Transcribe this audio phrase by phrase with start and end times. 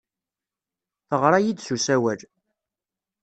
[1.07, 2.21] Teɣra-iyi-d s usawal.